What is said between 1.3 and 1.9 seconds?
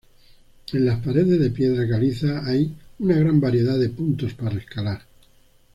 de piedra